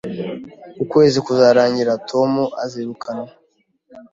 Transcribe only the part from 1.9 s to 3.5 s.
Tom azirukanwa